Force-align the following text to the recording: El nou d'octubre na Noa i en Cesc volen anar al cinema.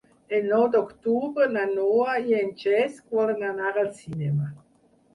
El 0.35 0.45
nou 0.53 0.63
d'octubre 0.75 1.47
na 1.59 1.67
Noa 1.75 2.17
i 2.31 2.35
en 2.41 2.51
Cesc 2.65 3.17
volen 3.21 3.49
anar 3.55 3.73
al 3.85 3.97
cinema. 4.03 4.55